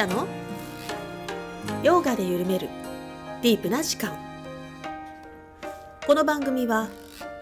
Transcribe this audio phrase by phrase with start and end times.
[0.00, 0.26] タの？
[1.82, 2.70] ヨガで緩める。
[3.42, 4.18] ディープな時間。
[6.06, 6.88] この番組は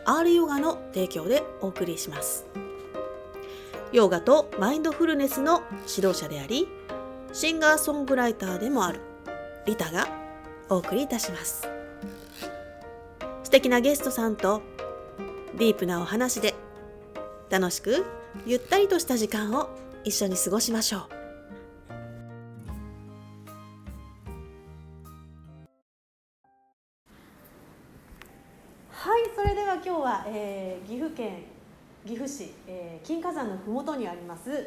[0.05, 2.47] R ヨガの提供でお送りします。
[3.93, 6.67] ヨガとマインドフルネスの指導者であり
[7.33, 9.03] シンガーソングライターでもある
[9.65, 10.09] リタが
[10.69, 11.69] お送りいたします。
[13.45, 14.63] 素敵なゲストさんと
[15.57, 16.57] ディープなお話で
[17.51, 18.05] 楽しく
[18.47, 19.71] ゆったりとした時間を
[20.03, 21.18] 一緒に過ごしましょう。
[30.09, 31.43] はえー岐阜県
[32.07, 34.67] 岐阜市、えー金華山のふもとにあります、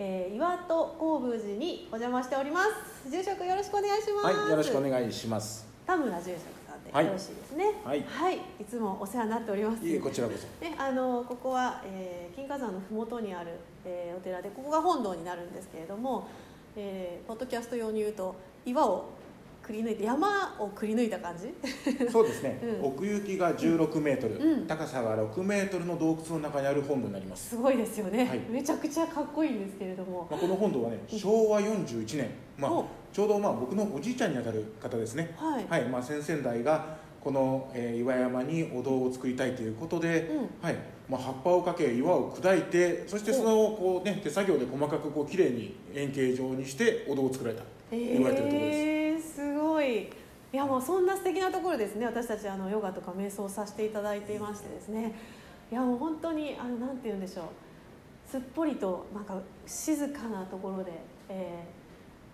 [0.00, 2.64] えー岩戸光宮寺にお邪魔しておりま
[3.04, 3.08] す。
[3.08, 4.36] 住職よろしくお願いします。
[4.36, 5.64] はい、よろしくお願いします。
[5.86, 7.66] 田村住職さんではいよろしいですね。
[7.84, 8.04] はいい、
[8.68, 9.86] つもお世話になっております。
[9.86, 10.46] いえ、こちらこそ。
[10.64, 13.50] ね、あのここは、えー金華山の麓にある、
[13.84, 16.26] えーお寺でここが本堂になるんですけれども、
[16.74, 18.34] えーポッドキャスト用に言うと
[18.66, 19.10] 岩を
[19.62, 21.52] くり抜いて山をくり抜いた感じ？
[22.10, 22.86] そうですね、うん。
[22.86, 24.66] 奥行きが16メートル、うん。
[24.66, 27.50] 高さが6メートルの洞窟の中にある本堂になります。
[27.50, 28.40] すごいですよね、はい。
[28.50, 30.26] めちゃくちゃかっこいいんですけれども。
[30.30, 35.32] まあ、この本堂はね、昭和41年、まあお、ちょうどまあ僕のおじいちゃんにあたる方ですね。
[35.36, 40.66] はい、はい、まあ、先々代がこの、えー岩山にお堂を作りたいということで、うん。
[40.66, 40.76] はい。
[41.08, 47.62] まあ、葉っぱをかけ岩を砕いてそしてそのこう、ね、手作業で細かくこう綺麗に円形状にしてお堂を作られた。
[47.62, 48.78] と言われてるところです。
[48.78, 48.99] えー、す
[49.80, 50.10] ごい。
[50.52, 52.06] いやもうそんな素敵なところですね。
[52.06, 55.14] 私たちあのヨガとか瞑想させていただいていましてですね。
[55.70, 57.44] いやもう本当にあのなんて言うんでしょう。
[58.28, 60.92] すっぽりとなんか静かなところで、
[61.28, 61.80] えー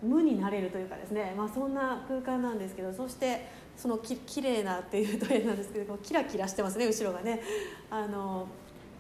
[0.03, 7.41] 無になれるというかですね、まあ、そんな空間なんですけどそしてそのき綺麗なっていうと変なんですけどこうキラキラしてますね後ろがね。
[7.91, 8.47] あの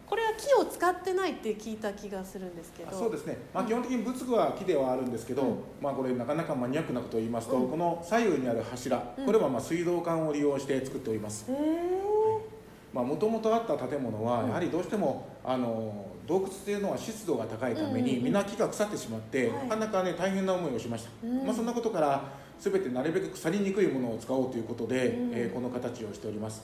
[0.06, 2.90] これは木を使ってないって聞いた気がするんですけど。
[2.90, 5.48] あそうですね、まあ、基本的に仏具は木ではあるんですけど、うん。
[5.48, 7.70] ままあ、これなかなかマニアックなことを言いますと、うん。
[7.70, 9.26] この左右にある柱、うん。
[9.26, 11.50] これはまあ水道管を利用して作っております。
[12.92, 14.48] もともとあった建物はうん。
[14.48, 19.68] やはりどうしてもあの洞窟っていうのは湿度が高いためにみんな木が腐ってしまって、はい。
[19.68, 21.44] なかなかね大変な思いをしました、うん。
[21.44, 22.22] まあ、そんなことから
[22.60, 25.30] 全てなるべく腐りにくいものを使おうということで、うん。
[25.34, 26.62] えーこの形をしております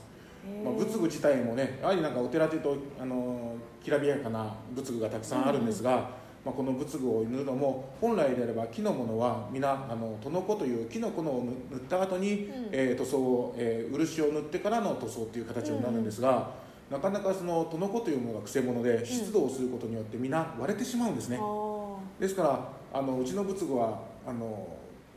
[0.64, 6.10] まあ、仏具自体もねやはりなんかお寺というとあのきらびやかな仏具がたくさんあるんですが、
[6.44, 12.68] まあ、この仏具を塗るのも本来であれば木のものは皆あのトノコという木の粉を塗った後に、うん。
[12.72, 16.50] えー塗装を、えー漆を塗ってからの塗装という形になるんですが、
[16.90, 24.68] なかなかそのトノコというものがくせ者で湿度をすることによって皆割れてしまうんですね、あですからあのうちの仏具はあの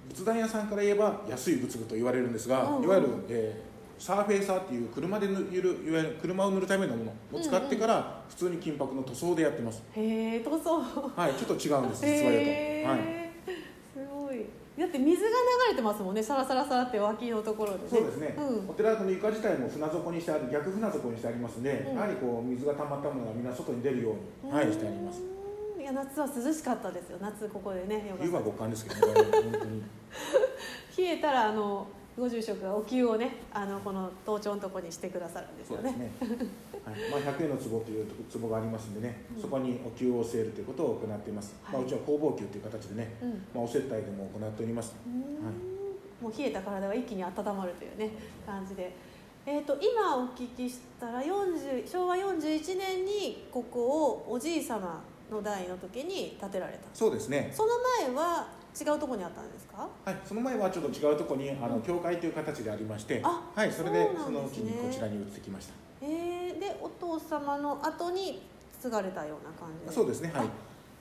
[0.08, 2.84] 仏壇屋さんから言えば安い仏具と言われるんですが、うんうん。
[2.84, 3.65] いわゆる、えー
[3.98, 10.82] サーフェイサーっていう車で塗るいわゆる車を塗るためのものを使ってから普通に金箔の塗装でやってます、ーへえ塗装。
[10.82, 13.32] はいちょっと違うんです実はへ言うと、はい、え
[13.94, 14.46] すごい。
[14.78, 15.34] だって水が流
[15.70, 17.90] れてますもんねサラサラサラって脇のところでね。
[17.90, 18.70] そうですね、うん。
[18.70, 21.96] お寺の床自体も船底にしてある逆船底にしてありますんで、うん。
[21.96, 25.22] やはりこう水が溜まったものがみんな外に出るように、はい、してあります。
[25.80, 27.18] いや夏は涼しかったですよ。
[27.22, 29.84] 夏ここでねヨガ湯は極寒ですけどね 本当に。
[30.98, 35.92] 冷えたらあのご住職がお灸をねあのこの頭頂のところにしてくださるんですよね。
[35.92, 36.12] ね、
[36.86, 36.96] はい。
[37.12, 38.08] まあ、100円の壺という
[38.42, 39.42] 壺がありますんでね、うん。
[39.42, 41.74] そこにお灸を据えるということを行っています、はい。
[41.76, 43.30] まあ、うちは工房灸という形でね、うん。
[43.54, 44.96] まあ、お接待でも行っております。
[45.06, 45.76] うーん。
[46.22, 48.12] もう冷えた体が一気に温まるというね
[48.46, 48.96] 感じで、
[49.46, 56.80] えー、と今お聞きしたら40昭和41年にここをおじい様の代の時に建てられた。
[56.94, 57.52] そうですね。
[57.54, 57.74] その
[58.06, 58.48] 前は
[58.78, 59.88] 違うところにあったんですか？
[60.04, 65.74] はい、その前はちょっと違うところにあの教会という形でありまして、あはい、それでそのうちにこちらに移ってきました。
[66.02, 68.42] えー、でお父様の後に
[68.82, 70.46] 継がれたような感じでそうですねはい。
[70.46, 70.50] あ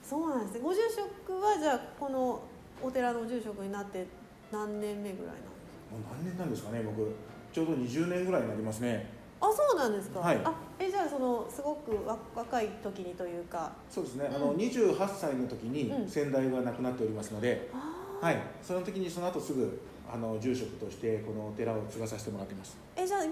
[0.01, 0.61] そうなんですね。
[0.61, 2.41] ご住職はじゃあこの
[2.81, 4.05] お寺の住職になって
[4.51, 5.95] 何年目ぐらいなんですか？
[5.95, 7.13] もう何年なんですかね僕。
[7.51, 9.09] ちょうど20年ぐらいになりますね
[9.47, 10.39] あそうなんですか、はい。
[10.43, 13.71] あえじゃあそのすごくわ若い時にというか。
[13.89, 14.57] そうですね、あのうん。
[14.57, 16.09] 28歳の時にうん。
[16.09, 18.25] 先代が亡くなっておりますので、あー。
[18.25, 19.81] はい、その時にその後すぐ
[20.11, 22.77] あの住職としてこのお寺を継がさせてもらっています。
[22.95, 23.25] えじゃあ28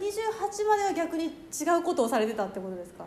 [0.68, 1.30] までは逆に違
[1.80, 3.06] うことをされてたってことですか？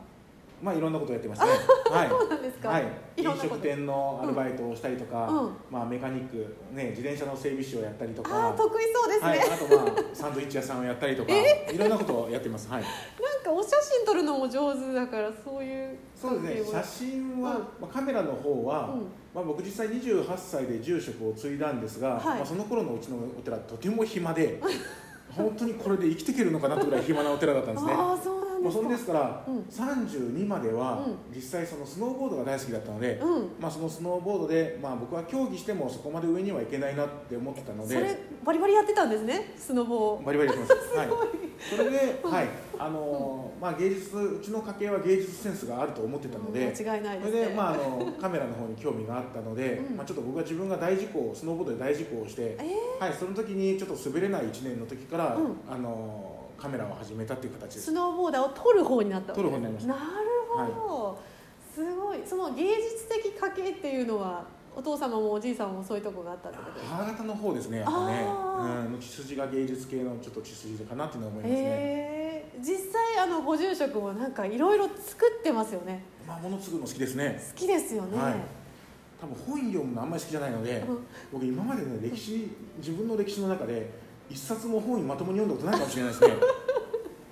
[0.62, 1.49] まあいろんなことをやってますね。
[1.91, 2.08] はい。
[2.08, 2.85] そうなんですかはい。
[3.19, 9.41] 飲食店のアルバイトをしたりとか、うんまあメカニックね自転車の整備士をやったりとあかあ、得意そうですね、はい。
[9.41, 12.69] あとまあサンドイッチ屋さんをやったりとか、いろんなことをやってます。
[12.70, 12.82] はい。
[12.82, 12.91] なん
[13.44, 16.79] かお写真撮るのも上手だからそういうそうですね。
[16.81, 24.61] 写真は、まあカメラの方は、うんまあ僕実際28歳で住職を継いだんですが、はいまあその頃のうちのお寺とても暇で。
[25.37, 27.93] 本当にこれで生きていけるのかなってぐらい暇なお寺だったんですね。
[28.66, 29.58] ああそうなんですから、うん。
[29.60, 33.48] 32まではう実際そのスノーボードが大好きだったので、うん。
[33.60, 37.94] まあ、そのスノーボードで、まあ、僕は競技してもそこまで上にはいけないなって思ってたので。
[37.94, 40.88] それバリバリやってたんですねスノボバリバリやってます。
[40.96, 41.08] はい。
[41.58, 42.48] それで、はい、
[42.78, 46.72] あのーまあ芸術うちの家系は芸術センスがあると思ってたので。
[46.78, 47.32] 間違いないですね。
[47.32, 49.96] それで、まあ、あのカメラの方に興味があったので、うん。
[49.96, 52.68] まあ、ちょっと僕は自分が大事故をスノーボードで大事故をして、え
[53.00, 55.56] はい、その時にちょっと滑れない1年の時から、うん。
[55.68, 57.87] あのカメラを始めたっていう形です。
[57.87, 59.94] スノーボーダーを撮る方になった撮る方になりました。
[59.94, 60.05] なる
[60.47, 61.19] ほど、
[61.75, 62.19] すごい。
[62.25, 64.44] その芸術的家系っていうのは
[64.75, 66.97] お父様もおじい様もそういうとこがあったってことですか？
[66.97, 68.25] 母方の方ですねやっぱね。
[68.26, 68.99] あうん。
[69.00, 76.02] 血筋が芸術系のちょっと血筋かなっていうのは思いますね、えー、実際あのご住職もなんかいろいろ作ってますよね。
[76.26, 77.43] まあ物作るの好きですね。
[77.55, 78.35] 好きですよね、はい。
[79.19, 80.99] 多分本読むのあんまり好きじゃないので、うん。
[81.32, 86.34] 僕今までね歴史自分の歴史の中で一冊も本まともに読んだことないかもしれないですね。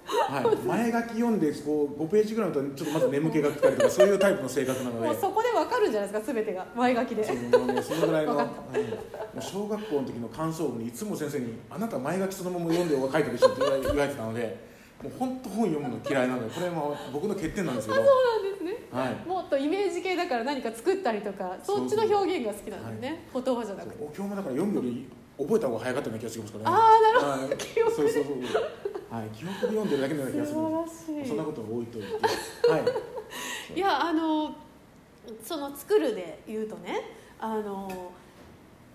[0.05, 5.06] はい、前書き読んでこう5ページぐらいのとちょっとまず眠気が来たりとかそういうタイプの性格なので。
[5.08, 6.67] もうそこでわかるんじゃないですか全てが。
[6.75, 7.25] 前書きで。
[7.25, 8.85] そうもうねそのぐらいの、わうんかっ
[9.35, 14.56] もう小学校の時の感想文にいつも先生に「あなた前書きそのまま読んで書いてるでしょ」って言われてたので
[15.02, 18.75] もう本当本読むの嫌いなのでこれも僕の欠点なんですけど、そうなんですね。
[18.91, 23.29] はい、もっとイメージ系だから何か作ったりとかそっちの表現が好きなんですね。
[23.32, 24.05] 言葉じゃなくて。
[24.05, 26.76] お経もだから読むより覚えた方が早かったような気がしますからね。
[26.76, 27.58] ああなるほはい。
[27.58, 29.28] 記憶でそうそうそうはい。
[29.31, 31.28] 記憶で読んでるだけのような気がするど素晴らしい。
[31.28, 32.08] そんなことは置いといて。
[32.69, 32.84] はい。
[33.75, 34.54] いやあの
[35.42, 37.00] その作るで言うとね
[37.40, 38.12] あの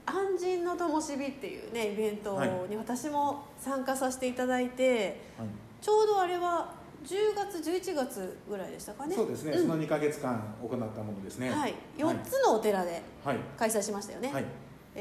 [0.06, 5.48] 安心の灯火っていうねイベントに私も参加させていただいて、はい。
[5.82, 6.74] ちょうどあれは
[7.06, 9.16] 10月11月ぐらいでしたかね。
[9.16, 9.62] そうですね、ん。
[9.62, 11.50] その2か月間行ったものですね。
[11.50, 13.38] はい、4つのお寺ではい。
[13.58, 14.46] 開催しましたよね、はい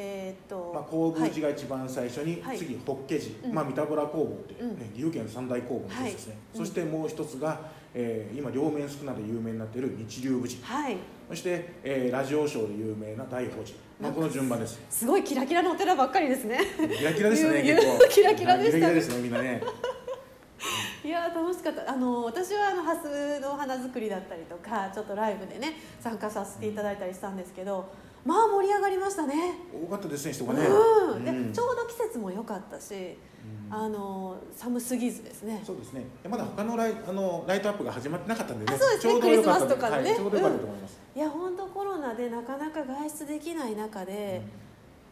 [0.01, 2.59] えーっと、まあ、高宮寺はいが一番最初に、はい。
[2.59, 3.53] 次法華寺、うん。
[3.53, 4.79] まあ、三田村工房っていう、うん。
[4.79, 7.61] ね岐阜県三大工房の一つですね、はいそしてもう一つが、
[7.95, 10.97] えー今両面少なで有名になっている日龍寺はい。
[11.29, 14.81] そして、えーラジオショーで有名な大宝寺、まあ、この順番です。
[14.89, 16.61] すごいキラキラのお寺ばっかりですね。
[16.97, 18.07] キラキラですねゆ 結構。
[18.09, 18.95] キラキラでしたね。
[18.95, 19.63] ねみんなね。
[21.05, 21.91] いやー楽しかった。
[21.91, 27.89] あの私はあのハスの花作りだったりとかちょっとライブでね参加させていただいたりしたんですけど
[28.25, 29.55] まあ盛り上がりましたね。
[29.73, 30.67] 多かったですね人がね。
[30.67, 31.53] うん、でうん。
[31.53, 32.95] ちょうど季節も良かったし、
[33.69, 33.75] うん。
[33.75, 35.63] あの寒すぎずですね。
[35.65, 36.05] そうですね。
[36.29, 39.13] まだ他のライあのライトアップが始まってなかったんでねあそうですね。
[39.13, 40.09] ちょうど良かったクリスマスとかのね。
[40.11, 41.19] はい、ちょうど良かったと思います、い。
[41.19, 44.43] や本当コロナでなかなか外出できない中で、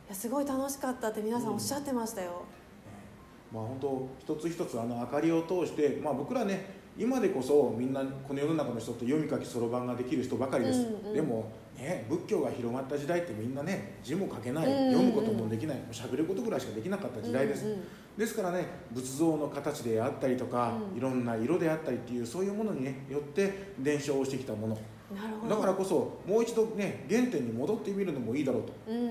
[0.06, 2.42] いやすごい楽しかったって皆さんおっしゃってましたよ、
[3.52, 11.14] まあ本当一つ一つあの明かりを通して、まあ、僕らね今でこそみんなこの世の中の人って読み書きそろばんができる人ばかりです、うんうん。
[11.14, 17.80] でも、ね、仏教が広まった時代ってみんなね字も書けない、読むこともできないしゃべることぐらいしかできなかった時代です、うんうん。
[18.16, 20.98] ですからね仏像の形であったりとか、うん。
[20.98, 24.78] いろんな色であったりっていうそういうものにねよって伝承をしてきたもの
[25.48, 28.98] だからこそもう一度ね原点に戻ってみるのもいいだろうと、うん。
[28.98, 29.02] う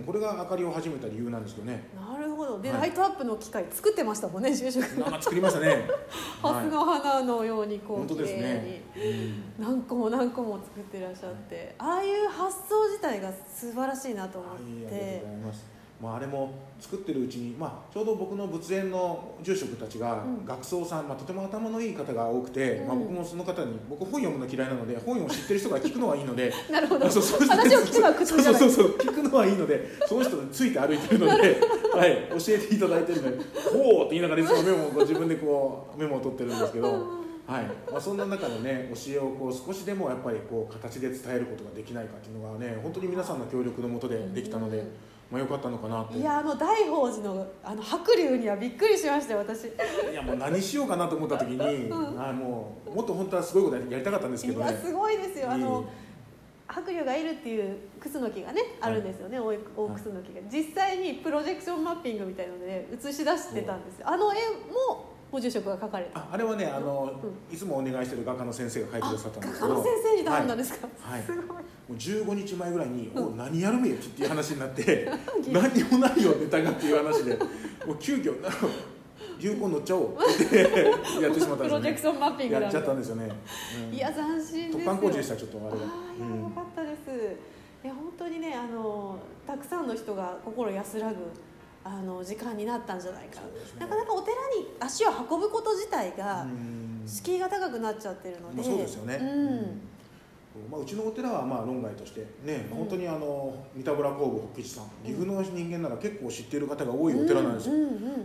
[0.00, 1.88] ん、これが明かりを始めた理由なんですよね。
[1.94, 2.58] なるほど。
[2.60, 2.80] で、はい。
[2.80, 4.82] ライトアップの機械作ってましたもんね住職。
[4.98, 5.86] なんか作りましたね。
[6.40, 11.74] ハスの花のようにこう綺本当です麗ねに、何個も何個も作ってらっしゃって。
[11.78, 15.81] ああいう発想自体が素晴らしいなと思っはい、ありがとうてございます。
[16.02, 20.44] まあ、あれも作ってるうちに、まあ、ちょうど僕の仏園の住職たちがうん。
[20.44, 22.86] 学僧さん、まあ、とても頭のいい方が多くて、うん。
[22.88, 27.08] まあ、僕もその方に僕本読むの嫌いなので本を知ってる人が聞くのはいいので なるほど。
[27.08, 28.60] そうそう話を聞くのは苦痛じゃない。
[28.60, 31.60] そうそうそう聞くのはいいのでその人について歩いてるので、
[31.94, 37.22] はい、教えていただいてるので「ほう」って言いながらいつもメモを自分でこうメモを取ってるんですけど。
[37.44, 37.64] はい。
[37.90, 44.86] まあ、そんな中でね教えをこう少しでもやっぱりこう形で伝えることができないかっていうのがね本当に皆さんの協力のもとでできたので、うん
[45.32, 49.64] まあ、よかったのかなといやあの大宝寺のあの白龍にはびっくりしましたよ私。
[49.64, 49.68] い
[50.12, 52.22] いやもう何しようかなと思った時に、うん。
[52.22, 54.70] あもうもっと本当はすごいことやりたかったんですけどね。
[54.70, 55.50] やすごいですよ。
[55.50, 55.86] あのいい
[56.68, 64.08] 白龍がいるっていうクスノキがねあるんですよね、大大クスノキが実際にプロジェクションマッピングみたいなので映し出してたんですよ。
[64.08, 64.36] あの絵
[64.70, 66.20] もご住職が描かれた。
[66.20, 67.10] ああれはねあの、
[67.50, 71.22] いつもお願いしてる画家の先生が描いてくださったんですけど画家の先生に頼んだんですか、はい。
[71.22, 71.46] すごい。
[71.46, 71.54] も
[71.90, 75.10] う15日前ぐらいに「お何やるめ?」っていう話になって
[75.50, 77.34] 「何もないよネタが」っていう話で
[77.86, 78.50] もう急遽な
[79.40, 80.56] 流行乗っちゃおうって
[81.20, 83.30] やってしまったんですよ、ね、プロジェクションマッピングやっちゃったんですよね、
[83.90, 83.94] うん。
[83.94, 84.62] いや斬新ですよ。
[84.80, 85.72] 突貫工事でしたちょっとあれは。
[85.72, 85.76] あ
[86.12, 87.10] あいやよかったです、
[87.84, 91.16] いや本当にねあのたくさんの人が心安らぐ
[91.84, 93.80] あの時間になったんじゃないか、そうですね。
[93.80, 96.82] なかなかお寺に足を運ぶこと自体がうん。
[97.06, 99.16] 敷居が高くなっちゃってるので、まあそうですよね。
[99.16, 99.80] うん。
[100.70, 102.76] まあ、うちのお寺はまあ論外としてね、うん。
[102.78, 107.74] 本当にあの三田村工部北吉さん岐阜の人間なら結構知っている方が多いお寺なんですよ、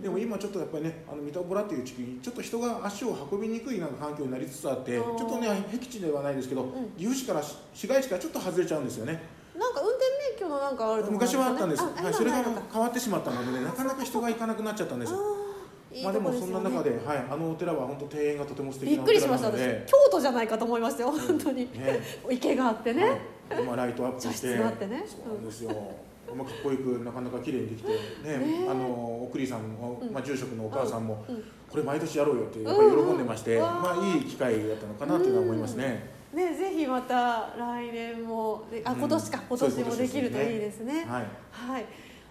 [0.04, 6.72] でも今ちょっとやっぱりねあの三田村っていう地区にちょっと人が足を運びにくいなんか環境になりつつあってちょっとね僻地ではないですけど、ん。
[6.98, 7.42] 岐阜市から
[7.74, 9.22] 市街地からちょっと外れちゃうんですよね
[9.58, 15.14] なんか運転免許のなんかあると思うん昔はあったんです、あはい、それが変わってしまったのでねなかなか人が行かなくなっちゃったんです。
[16.04, 19.60] まあでもそんな中で、はい、あのお寺は本当庭園がとても素敵びっくりしました私。
[19.88, 21.64] 京都じゃないかと思いましたよ本当に。
[21.74, 22.00] ね。
[22.30, 23.64] 池があってね、はい。
[23.64, 24.30] まあ、ライトアップして。
[24.30, 25.04] 茶室があってね。
[25.08, 25.70] そうなんですよ、
[26.36, 28.38] まあ、かっこよくなかなか綺麗にできてね。
[28.38, 28.68] ね。
[28.70, 31.44] あのお栗さんの、まあ、住職のお母さんも、うん。
[31.70, 39.00] これ毎年やろうよってやっぱり喜んでまして、まあいい機会だったのかなっていうのは思いますね、ねぜひまた来年もであうん。
[39.00, 41.06] 今年か今年もできるといいですね。
[41.06, 41.25] はい。
[41.51, 41.86] はい。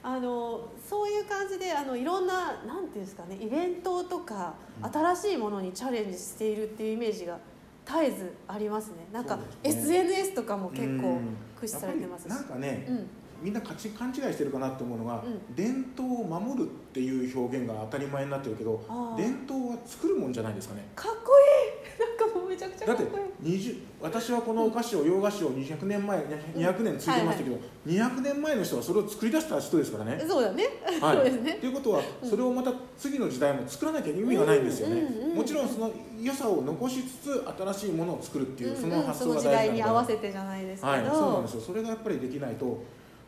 [0.05, 4.93] あのそういう感じであのいろんななんていうんですかねイベントとかうん。
[4.93, 7.37] 新しいものにチャレンジしているっていうイメージが
[7.85, 9.09] 絶えずありますね。
[9.13, 9.43] なんかね。
[9.65, 11.37] SNS とかも結構うん。
[11.57, 12.29] 駆使されてますし。
[12.29, 13.07] なんかね、うん。
[13.43, 15.55] みんな勘違勘違いしてるかなって思うのが、うん。
[15.55, 18.81] 伝統を守るっていう表現が当たり前になってるけど
[19.17, 20.87] 伝統は作るもんじゃないですかね。
[20.95, 21.76] かっこいい
[22.19, 23.59] なんかもうめちゃくちゃかだっこいい。
[23.59, 26.19] 20私はこのお菓子を洋菓子を200年前
[26.55, 30.25] 200年ついてましたけど、200年前の人はそれを作り出した人ですからね。
[30.27, 30.65] そうだね、
[31.01, 31.17] はい。
[31.17, 31.59] そうですね。
[31.61, 41.61] ということはそれをまた次の時代も作らなきゃ意味がないんですよね、うんうんうんもちろんその良さを残しつつ新しいものを作るっていう、その発想がその時代大事なのでに合わせてじゃないですけど、はい、そうなんですよ。
[41.61, 42.83] それがやっぱりできないと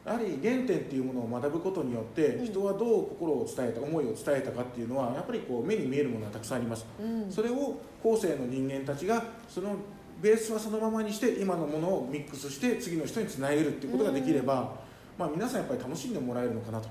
[0.08, 2.46] やはり原点っていうものを学ぶことによってうん。
[2.46, 6.86] 人はどう心を伝えた思いを伝えたかっていうのはやっぱりこう目に見えるものがたくさんあります。
[7.00, 7.30] うん。
[7.30, 9.76] それを後世の人間たちがその
[10.20, 14.74] ベースはそのままにして今のものをミックスして次の人につなげるっていうことができれば、
[15.16, 16.88] まあ、皆さんやっぱり楽しんでもらえるのかなと。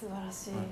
[0.00, 0.66] 素晴らしい、はい。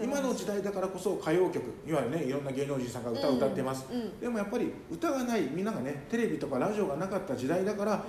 [0.00, 4.20] 今の時代だからこそ歌謡曲いわゆるねいろんな芸能人さんが歌を歌ってます、うんうん。
[4.20, 8.04] でもやっぱり歌がないみんながねテレビとかラジオがなかった時代だから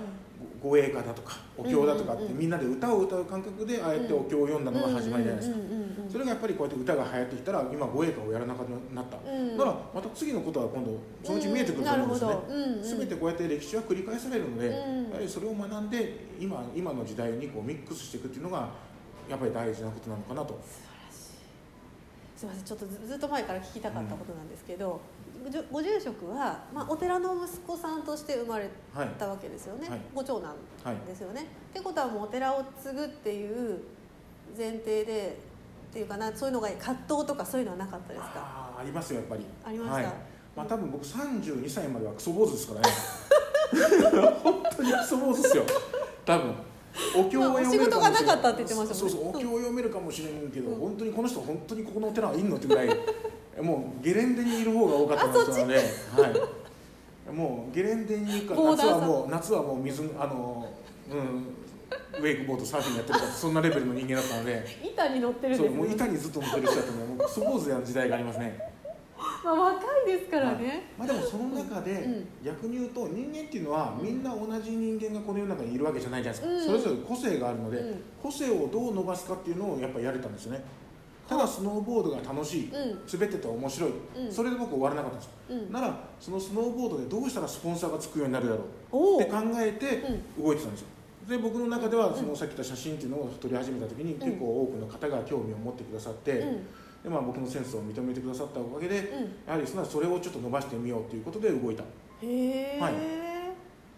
[0.64, 5.56] ご栄歌だとかお経だとかってみんなで歌を歌う感覚でああやってお経を読んだのが始まりじゃないですか。
[6.08, 8.60] それがやっぱりこうやって歌が流行ってきたら今ご栄歌をやらなく
[8.94, 9.18] なった。
[9.30, 9.58] うん。
[9.58, 12.98] だからまた次のことは今度そのうち見えてくると思うんですね。
[12.98, 15.08] 全てこうやって歴史は繰り返されるのでうん。
[15.10, 18.70] やはりそれを学んで今今の時代にこうミックスしていくっていうのが
[19.28, 20.58] やっぱり大事なことなのかなと
[22.44, 25.00] すみませんちょっとずずっと前から聞きたかったことなんですけど、
[25.72, 30.00] ご住職は、まあ、お寺の息子さんとして生まれはいたわけですよね、はい。
[30.14, 31.42] ご長男はいですよね。
[31.42, 33.80] ってことはもうお寺を継ぐっていう
[34.56, 35.38] 前提で
[35.90, 38.30] っていうかなそういうのが葛藤とかそういうのはなかったですか？
[38.36, 39.44] あーありますよやっぱり。
[39.66, 39.94] ありました？
[39.94, 40.04] はい。
[40.56, 44.30] まあ多分僕32歳まではクソ坊主ですからね。
[44.42, 45.64] 本当にクソ坊主ですよ。
[46.24, 46.54] 多分
[47.16, 48.94] お経は読めるかったって言ってましたもんね。
[48.94, 50.80] そうそうお経を読めるかもしれんけど、うん。
[50.80, 52.88] 本当にこの人本当にここのお寺はいんのってぐらい
[53.60, 55.82] もうゲレンデにいる方が多かった人なのでは
[57.30, 57.32] い。
[57.32, 59.00] もうゲレンデにいるか夏ボーダーさん。
[59.00, 60.68] はもう夏はもう水あの
[61.10, 61.46] うん
[62.18, 64.64] ウェイクボードサーフィンやってるかそんなレベルの人間だったので。
[64.84, 68.58] 板に乗ってるんそうですもう板にずっと乗ってる人だったのでもうクソ坊主やる時代がありますね
[69.44, 72.26] まあ、若いですからね、まあ、でもその中でうん。
[72.42, 76.80] 逆に言うと人間っていうのはみんな同じ人間がこの世の中にいるわけじゃないじゃないですか、うん。
[76.80, 78.02] それぞれ個性があるので、うん。
[78.22, 80.64] 個性をどう伸ばすかっていうのをやっぱりやれたんですよね。
[81.28, 82.98] ただスノーボードが楽しい、うん。
[83.10, 84.32] 滑ってて面白い、うん。
[84.32, 89.20] それで僕終わらなかったんですならそのスノーボードでどうしたらスポンサーがつくようになるだろう。
[89.20, 90.02] って考えて
[90.40, 90.86] 動いてたんですよ。
[91.28, 96.66] で僕の中ではそのさっき言った写真っていうのを撮り始めた時に結構多くの方が興味を持ってくださって、うん
[97.04, 99.04] でまあ、僕のセンスを認めてくださったおかげで、うん。
[99.46, 101.82] やはりそれをちょっと伸ばしてみようということで動いた。
[101.82, 101.86] へ
[102.22, 102.94] え、はい。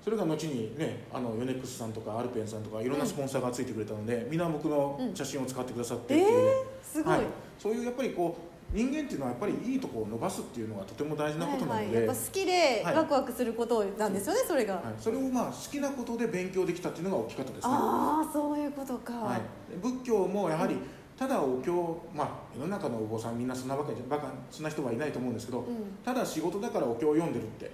[0.02, 7.26] それが後にねあのヨネックスさんとかアルペンさんとかいろんなスポンサーがついてくれたので、みんな僕の写真を使ってくださってっていうね、すごい、はい、
[7.58, 8.36] そういうやっぱりこ
[8.72, 12.94] う人間っていうのはやっぱりいいところを伸ばすっていうのがとても大事なことなので、はいはい、やっぱ好きではい。
[12.96, 14.82] ワクワクすることなんですよね、それが、はい。
[14.98, 17.74] それをまあ好きなことで勉強できたっていうのが大きかったですね。
[17.74, 20.76] ああそういうことか、はい、で仏教もやはり
[21.18, 21.72] ただお経
[22.14, 25.66] まあ世の中のお坊さんみんなそんなわけじゃバカそんな人はいないと思うんですけど、うん。
[26.04, 27.70] ただ仕事だからお経を読んでるって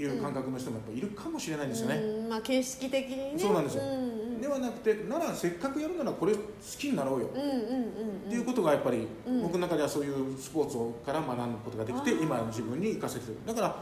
[0.00, 1.96] いう感覚の人もやっぱいるかもしれないですよね。
[1.96, 2.28] うん。
[2.28, 3.38] まあ形式的にね。
[3.38, 3.82] そうなんですよ。
[3.82, 3.96] うんう
[4.38, 6.40] ん、ではなくてならせっかくやるならこれ好
[6.78, 7.58] きになろうよ、うんうんうんうん。
[7.58, 7.60] っ
[8.28, 13.36] ていうことがやっぱり、うん僕の中ではそういうスポーツから学ぶことができて今の自分に生かせてる。
[13.44, 13.76] だから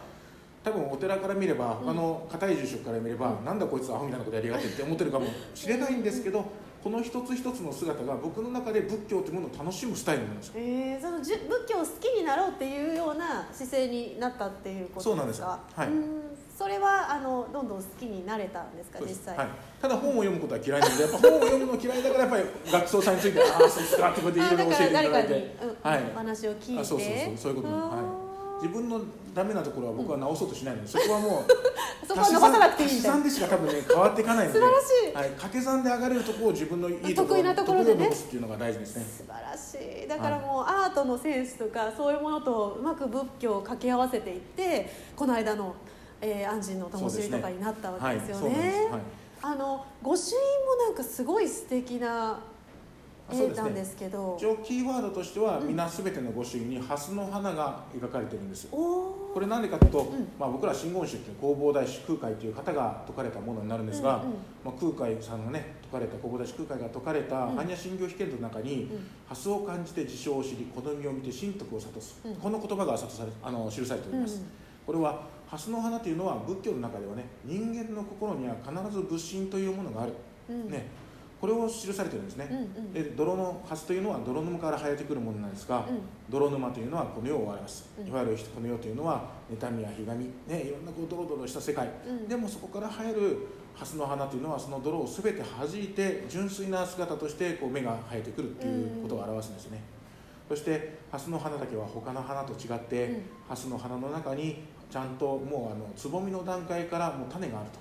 [0.65, 3.45] 多分お寺から見れば他の固い住職から見れば、うん。
[3.45, 6.45] なんだこいつアホみたいなことやりやがってって思ってるかもしれないんですけど
[6.83, 15.03] この一つ一つの姿が僕の中で仏教というものを楽しむスタイルなんですよえー、そのじゅ仏教を好きになろうっていうような姿勢になったっていうことですか？
[15.03, 15.39] そうなんです。
[15.39, 15.89] よはい。
[15.89, 16.23] うん
[16.53, 19.49] それはあのどんどん好きになれたんですか実際、はい、
[19.81, 25.57] ただ本を読むことは嫌いなのでやっぱ本を読むの嫌いだからやっぱり学僧さんについてああそうですかってことでいろいろ教えていただいて。
[25.63, 26.03] うんはい。
[26.15, 26.81] お話を聞いて。
[26.81, 29.01] あそうそうそうそういうこと、はい、自分の
[29.35, 38.09] ダメなところは僕は直そうとしないので、 そこはもうそこは伸ばさなくていい足し算でしか多分ね変わっていかないので素晴らしいはい、 掛け算で上がれるところを自分のいいところ得意なところでね。
[38.09, 39.05] っていうのが大事ですね。
[39.05, 40.09] 素晴らしい。
[40.09, 45.75] だからもうアートのセンスとかそういうものとうまく仏教を掛け合わせていってこの間の、
[46.21, 48.69] えー、安心の灯火とかになったわけですよそうですね。
[48.69, 48.91] はい。
[48.91, 49.01] はい。
[49.45, 50.37] あの御朱印
[50.67, 52.39] もなんかすごい素敵な
[53.33, 53.63] あそうですね。
[53.63, 54.37] 絵なんですけど。
[54.39, 60.29] 一応キーワードとしては、皆すべての御朱印に蓮の花が描かれてるんですおおこれなんでかというと、ん。
[60.39, 64.29] まあ、僕ら真言宗っていう弘法大師空海という方が説かれたものになるんですが、うんうん
[64.65, 67.59] まあ、空海さんがね説かれた弘法大師空海が説かれたうん。
[67.59, 69.07] 般若心経秘剣の中に、うん。
[69.29, 72.35] 蓮を感じて事象を知り好みを見て神徳を諭す、うん。
[72.37, 74.49] この言葉が諭されあの記されております、うんうん
[74.85, 80.13] これは蓮の花というのは仏教の中ではね人間の心には必ず仏心というものがある、
[80.49, 80.71] うん。
[80.71, 80.87] ね、
[81.43, 82.93] これを記されてるんですね、うんうん。
[82.93, 85.99] で泥の蓮というのは泥沼から生えてくるものなんですが、うん。
[86.31, 88.07] 泥沼というのはこの世を表す、うん。
[88.07, 92.29] いわゆるこの世というのは妬みやひがみ、ね、いろんなこうドロドロした世界、うん。
[92.29, 93.39] でもそこから生える
[93.75, 99.81] 蓮の花というのはその泥を全て弾いて純粋な姿としてこう芽が生えてくるっていうことを表すんですね、
[100.49, 103.23] そして蓮の花だけは他の花と違って、うん。
[103.49, 107.81] 蓮の花の中にちゃんともうあのつぼみの段階からもう種があると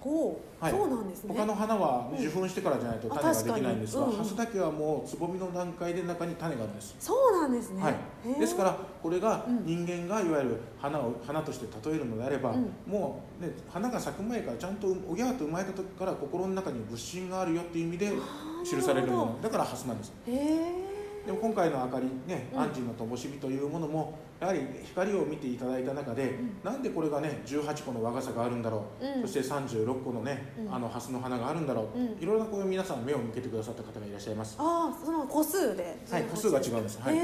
[0.00, 0.72] ほう、はい。
[0.72, 1.34] そうなんですね。
[1.36, 7.70] 他の花は受粉してからじゃないと種ができないんですが、うんうん蓮だけはもうつぼみの段階で中に種があるんですそうなんです。
[7.70, 7.94] ね、はい
[8.40, 9.64] ですからこれがうん。
[9.64, 12.72] 人間がいわゆる花を花として例えるのであれば、うん。
[12.86, 18.12] もう、ね、花が咲く前からちゃんとおぎゃーと生まれた時から心の中に仏心があるよっていう意味で
[18.64, 20.12] 記されるものだから蓮なんです。
[20.26, 20.87] へえ
[21.28, 22.60] でも今回の明かりねうん。
[22.60, 26.56] 安心の灯火というものもやはり光を見ていただいた中で、ん。
[26.64, 29.22] なんでこれがね18個の和傘があるんだろう、うん。
[29.22, 30.74] そして36個のね、うん。
[30.74, 32.06] あの蓮の花があるんだろう、うん。
[32.18, 34.56] いろいろなこう皆さん目を向けてくださった方がいらっしゃいます。
[34.58, 35.98] ああその個数で。
[36.10, 36.98] はい個数が違うんです。
[37.02, 37.16] はい。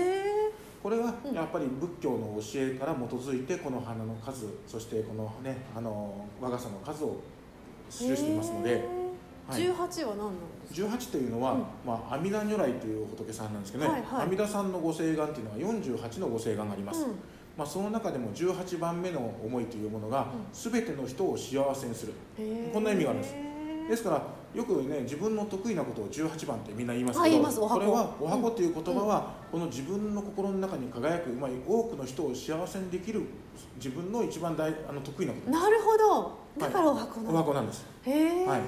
[0.82, 1.34] これはうん。
[1.34, 7.23] やっぱり仏教の教えから基づいてこの花の数そしてこのねあの和傘の数を
[7.88, 8.84] 記していますので、
[9.48, 9.62] はい。
[9.62, 10.34] 十八は何なん
[10.68, 11.60] ですか？18というのは、うん。
[11.84, 14.22] まあ、阿弥陀如来という仏さんなんですけどね、はいはい。
[14.22, 17.08] 阿弥陀さんのご聖願というのは48のご聖願があります、うん。
[17.56, 20.72] まあ、その中でも18番目の思いというものが、うん。
[20.72, 22.14] 全ての人を幸せにする。
[22.72, 23.34] こんな意味があるんです。
[23.88, 24.22] ですから
[24.54, 27.61] よくね自分の得意なことを18番ってみんな言いますあけど言います。
[27.61, 27.80] お箱。
[27.80, 33.22] これはお箱という言葉は、この自分の心の中に輝く、まあ、多くの人を幸せにできる
[33.76, 36.38] 自分の一番大あの得意なことなるほど。
[36.59, 38.61] だからお箱なおの、箱なんです、へえ、はい、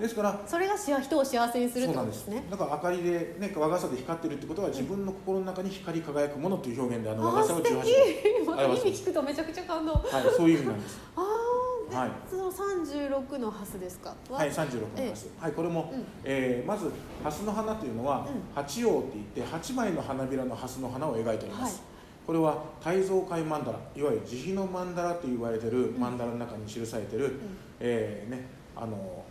[0.00, 2.44] ですからそれがし人を幸せにするってことですね。
[2.50, 8.46] だから明かりで、ね、和傘で光ってるってことは自分の心の中に光り輝くものという表現であの和傘を18素敵。
[8.46, 9.92] 番また意味聞くとめちゃくちゃ感動。
[9.92, 10.04] はい、
[10.36, 11.00] そういう意味なんです。
[11.16, 12.10] ああで、はい。
[12.28, 14.14] その36のハスですか？
[14.30, 16.04] はい、36のハス、はい、これも、うん。
[16.24, 16.90] えーまず
[17.22, 18.54] ハスの花というのは、うん。
[18.54, 21.82] 八葉って言って8枚の花びらのハスの花を描いております、はい。
[22.26, 27.38] これは大蔵界曼荼羅いわゆる慈悲の曼荼羅と言われている曼荼羅の中に記されている、
[27.78, 29.24] えーね、あの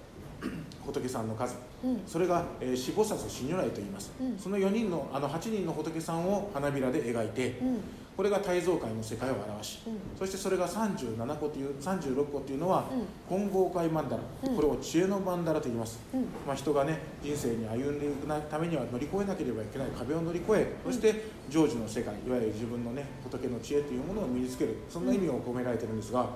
[0.85, 1.55] 仏さんの数。
[1.83, 2.01] うん。
[2.05, 4.37] それが、えー、四菩薩四如来と言います、うん。
[4.37, 7.79] その4人のあの8人の仏さんを花びらで描いて、うん。
[8.15, 9.97] これが大蔵界の世界を表し、うん。
[10.17, 12.85] そしてそれが37個という36個というのは、
[13.29, 13.37] うん。
[13.37, 14.55] 金剛界曼荼羅、うん。
[14.55, 16.21] これを知恵の曼荼羅と言います、うん。
[16.45, 24.77] まあ、人がね人生に歩んでいくためには乗り越えなければいけない壁を乗り越えそして成就の世界いわゆる自分のね仏の知恵というものを身につける。
[24.89, 26.29] そんな意味を込められてるんですが、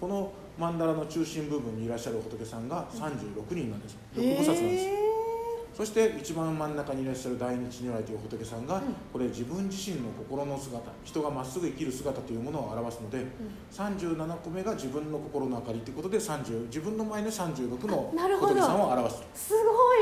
[0.00, 5.06] この曼荼羅の中心部分にいらっしゃる仏さんが36人なんです六菩薩なんです、へ
[5.76, 8.82] そして一番真ん中にいらっしゃる大日如来という仏さんが、うん。
[9.12, 13.26] これ自分自身の心の姿人がまっすぐ生きる姿というものを表すので、
[13.70, 19.94] 37個目が自分の心の明かりということで30自分の前の36の仏さんを表すーすご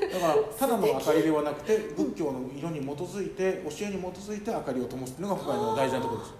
[0.00, 0.10] い。
[0.10, 6.32] だからただの明かりではなくて仏教の色に基づいて教えに基づいて明かりを灯すというのが今回の大事なところです。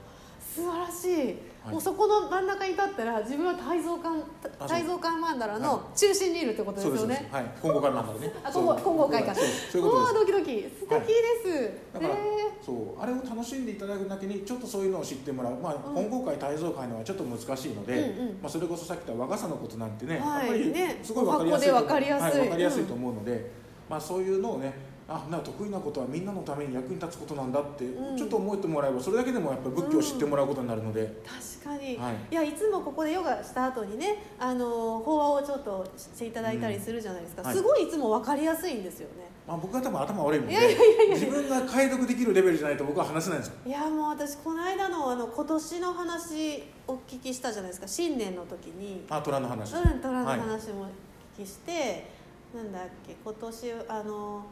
[0.54, 4.68] 素晴らしいもうそこの真ん中に立ったら自分は大蔵観あそう。
[4.68, 7.44] 大蔵観曼荼羅はの中心にいるってことですよね、はい。
[7.62, 9.34] 今後からなんだろうねあ今後今後会か。
[9.34, 9.44] そう
[9.82, 10.62] そうドキドキ。
[10.62, 11.04] 素敵で
[11.44, 12.18] す、だから、へ
[12.64, 15.94] そうあれを楽しんでいただくだけにちょっとそういうのを知ってもらう、まあうん。
[15.94, 20.46] 金剛界大蔵界のはちょっと難しいので、まあ、それこそさっき言った和傘のことなんてね、はい。
[20.46, 21.00] やっぱりね。
[21.02, 21.68] すごい分かりやすい。
[21.68, 22.40] と思うお箱で分かりやすい。
[22.40, 23.50] はい、分かりやすいうんと思うので、
[23.88, 28.16] まあ、そういうのをねあな得意なことはみんなのために役に立つことなんだって、うん。
[28.16, 31.20] ちょっと思ってもらえばそれだけでもやっぱり仏教を知ってもらうことになるので、
[31.62, 32.14] 確かに、はい。
[32.30, 37.48] い、やいつもここでヨガした後にねあの法話をちょっとしていただいたりするじゃないですか、うん。
[37.48, 37.56] はい。
[37.56, 39.30] すごいいつも分かりやすいんですよね。
[39.46, 43.50] まあ、僕は多分頭悪いもんでいやいやいやいや自分が解読できるレベルじゃないと僕は話せないんです。
[43.50, 47.88] よいやもう私この間のあの今年の話お聞きしたじゃないですか。
[47.88, 49.04] 新年の時に。
[49.10, 50.40] あ虎の話、うん虎のはい。
[50.40, 52.06] 話もお聞きして、
[52.54, 54.44] なんだっけ今年あの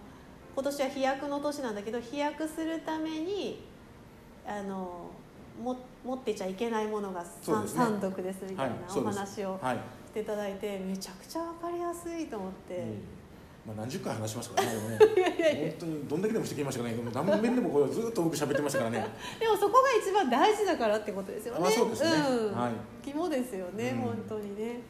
[0.55, 3.63] 今年は飛躍の年なんだけど飛躍するために
[4.47, 5.11] あの
[5.63, 7.69] も持ってちゃいけないものが三、ね。
[7.69, 9.77] 三毒ですみたいなお話をはい、
[10.09, 13.03] していただいてめちゃくちゃ分かりやすいと思って、うん。
[13.67, 15.77] まあ、何十回話しましたからねね。
[15.79, 17.03] 本当にどんだけでもしてきましたからね。
[17.13, 19.07] 何遍でもこうずっと僕喋ってましたからね。
[19.39, 21.69] でもそこが一番大事だからってことですよね。
[21.69, 22.11] あそうですね。
[22.11, 22.53] ん。
[22.55, 22.73] はい。
[23.05, 23.99] 肝ですよね、うん。
[24.01, 24.81] 本当にね。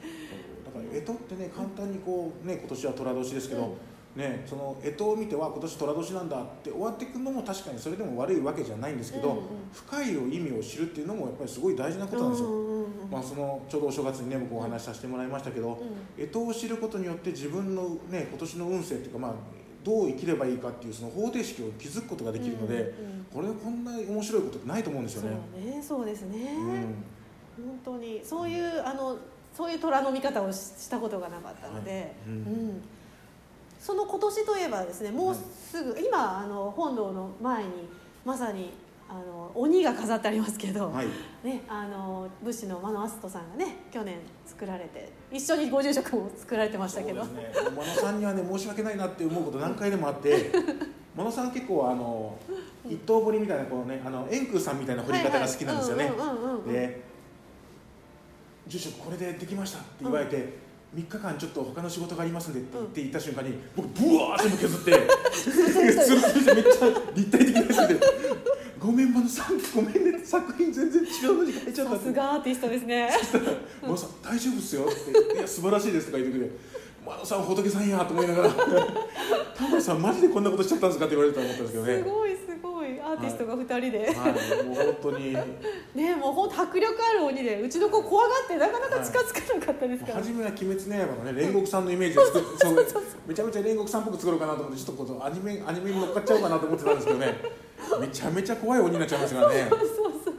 [0.64, 3.74] だから干支ってね簡単にこうね今年は寅年ですけど、うん
[4.20, 12.48] ね、その干支を見ては今年寅年なんだって終わっていくのも確かにそれでも悪いわけじゃないんですけど、うんうん深い意味を知るっていうのもやっぱりすごい大事なことなんですよ。
[12.48, 15.74] うんうんうんまあ、そのちょうどお正月にね僕お話しさせてもらいましたけど、
[16.18, 19.34] うん干支を知ることによって自分のね今年の運勢っていうかまあ
[19.84, 25.76] どう生きればいいかっていうその方程式を築くことができるので、うんうんこれこんな面白いことってないと思うんですそうよね。
[25.76, 26.52] ね、そうですね。
[26.56, 26.66] うん。
[27.64, 28.20] 本当に。
[28.24, 29.16] そういうあの
[29.56, 32.12] そういう虎の見方をししたことがなかったので、はい。
[32.26, 32.32] うん。
[32.32, 32.36] う
[32.72, 32.82] ん
[33.80, 37.70] その今年といえばですね、もうすぐ、今あの本堂の前に
[38.24, 38.72] まさに
[39.08, 41.06] あの鬼が飾ってありますけど、はい。
[41.42, 47.52] ねあの武士の間野篤人さんがね去年作られて一緒にご住職も作られてましたけど、ね。
[47.52, 50.52] 真野さんにはね申し訳ないなって思うこと何回でもあって
[51.16, 52.38] 真野さん結構あの
[52.86, 56.04] 一刀彫りみたいなこうねあの円空さんみたいな彫り方が好きなんですよね。
[56.04, 56.72] はいはいうんうんうんうん。
[56.72, 57.02] で
[58.68, 64.92] 「住職これでできました」って言われて、3日間ちょっと他の仕事がありますんでって言って行った瞬間に僕ブワーって削って
[65.32, 68.00] ツルツルしてめっちゃ立体的なやつで
[68.80, 73.08] 「ごめん真野さんごめんね作品全然違うのに変えちゃった」さすがアーティストですね。
[73.82, 74.94] 「真野さん大丈夫っすよ」っ
[75.30, 76.56] て「いや素晴らしいです」とか言ってくれて
[77.06, 78.50] 「真野さん仏さんや」と思いながら
[79.56, 82.29] 「タモリさんマジでこんなことしちゃったんですか?」って言われたと思ったんですけどね
[83.10, 84.64] アーティストが二人で、はい。
[84.64, 85.34] もう本当に。
[85.94, 92.86] ねもう本当迫力ある鬼でうちの子怖がってなかなか近づかなかったですから、初めは「鬼滅の刃」のね煉獄さんのイメージで作っそう
[93.26, 97.34] めちゃめちゃ煉獄さんっぽく作ろうかなと思ってちょっとアニメアニメに乗っかっちゃおうかなと思ってたんですけどね。
[98.00, 99.84] めちゃめちゃ怖い鬼になっちゃいましたからね、そうそ
[100.30, 100.34] う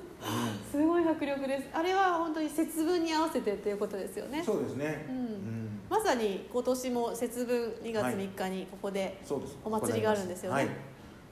[0.71, 1.67] すごい迫力です。
[1.73, 4.41] あれは本当に節分に合わせてっていうことですよね。
[4.45, 5.05] そうですね。
[5.09, 5.17] ううん。
[5.19, 9.19] んまさに今年も節分2月3日にここで、
[9.65, 10.55] お祭りがあるんですよね。
[10.55, 10.69] はい。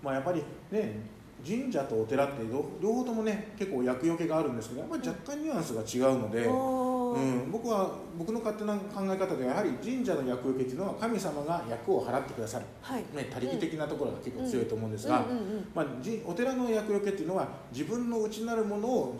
[0.01, 0.99] まあ、やっぱりね
[1.45, 13.03] 神社とお寺ってど両方ともね結構厄除けがあるんですけどやっぱり若干ニュアンスが違うので、うん、僕は僕の勝手な考え方ではやはり神社の厄除けっていうのは神様が厄を払ってくださる、はい。
[13.15, 15.25] ね、他力的なところが結構強いと思うんですが、
[15.73, 15.85] ま
[16.25, 19.17] お寺の厄除けっていうのは自分の内なるものを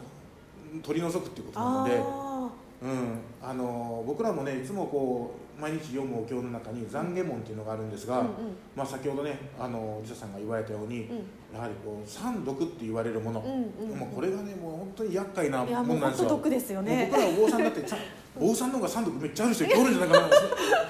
[0.84, 2.50] 取り除くっていうことなので、あ
[2.82, 8.32] うん、あの僕らもねいつもこう毎日読むお経の中に懺悔文っていうのがあるんですが、うんうん。
[8.76, 11.17] まあ、先ほどねあのリサさんが言われたように、うん。
[11.54, 13.48] やはりこう三毒って言われるもの、うん
[13.86, 14.00] うんうん。
[14.00, 16.30] もうこれがねもう本当に厄介なもうものなんですよ。
[16.30, 17.10] 毒ですよね。
[17.12, 17.98] 僕らお坊さんだってさ
[18.39, 20.30] 坊さんの方が三毒めっちゃある人いるんじゃないかな。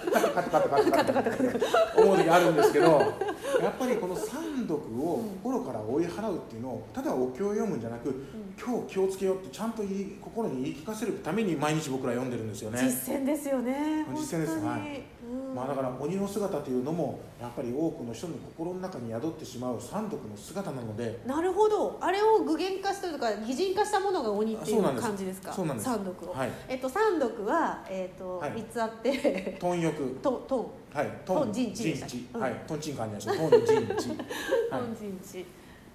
[0.10, 3.14] カタカタカタカタカタカタ思う時あるんですけど
[3.62, 8.26] やっぱりこの三毒を心から追い払うっていうのをただお経を読むんじゃなく、
[8.60, 9.84] 今日気をつけようってちゃんと
[10.22, 12.80] 心に言い聞かせるために毎日僕ら読んでるんですよね。
[12.82, 14.80] 実践ですよね実践です本当にはい。
[14.90, 15.04] うん
[15.56, 21.20] まあ、だから鬼の姿というのもやっぱり多くの人の心の中に宿ってしまう三毒の姿なので。
[21.26, 21.98] なるほど。
[22.00, 25.52] あれを具現化したとか擬人化したものが鬼っていう感じですか？
[25.52, 25.90] そうなんです。
[25.90, 26.52] 三毒を、はい。
[26.68, 28.52] えっと三毒はえっとはい。
[28.52, 29.58] 三つあって。
[29.60, 31.10] 貪欲トトはい。
[31.26, 31.96] トンジンチ
[32.34, 32.64] ではい。
[32.68, 33.68] トンチンカンじゃないです。
[33.68, 35.46] トンジンチン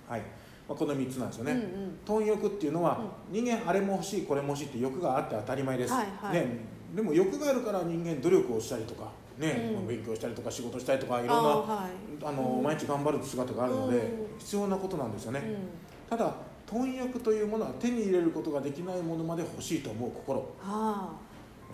[0.09, 0.23] はい。
[0.66, 1.99] まあ、この三つなんですよね、うんうん。
[2.07, 2.99] 貪欲っていうのは、
[3.31, 6.35] 人間あれも欲しいこれも欲しいって欲があって当たり前です、はいはい。
[6.37, 6.59] ね、
[6.94, 11.90] でも欲があるから人間努力をしたりとかね、うん勉強したりとか仕事したりとかいろんなあーはい。
[12.25, 12.62] あの、うん。
[12.62, 14.38] 毎日頑張る姿があるので、うん。
[14.38, 16.16] 必要なことなんですよね、うん。
[16.18, 16.33] ただ
[16.66, 21.16] 貪欲というものは手に入れることができないものまで欲しいと思う心、あ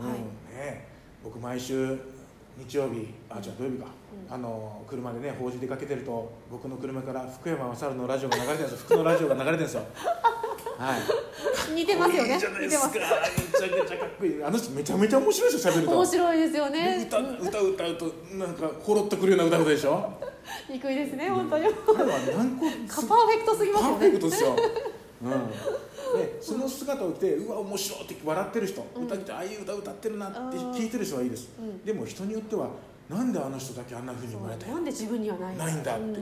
[0.01, 0.17] あはい。
[0.17, 0.87] うんね、
[1.23, 1.99] 僕毎週
[2.59, 3.87] 日曜日あじゃあ土曜日か、
[4.29, 4.35] うん。
[4.35, 8.87] あの車でね法事出かけてると僕の車から福山雅治のラジオが流れてるんですよ。
[8.87, 9.83] 福のラジオが流れてるんですよ
[10.81, 11.75] はい。
[11.75, 12.37] 似てますよね。
[12.37, 12.95] 似てます。
[12.95, 14.43] めちゃめちゃかっこいい。
[14.43, 15.93] あの人めちゃめちゃ面白いですよ喋ると。
[15.93, 17.07] 面白いですよでね。
[17.07, 20.11] 歌歌歌うとなんかほろっとくるような歌うでしょ？
[20.71, 21.67] 憎いですね本当に。
[21.87, 24.57] 彼は何個カパーフェクトすぎますよパーフェねクトですよ、
[25.23, 25.31] うん、
[26.19, 29.05] でその姿を見てうわ面白いって笑ってる人、うん。
[29.05, 31.85] 歌ってああいう歌歌ってるなって聞いてる人はいいです、うん。
[31.85, 32.69] でも人によっては
[33.11, 36.03] なんであの人だけあんな風に生まれたなんで自分にはないないんだって。
[36.05, 36.15] うん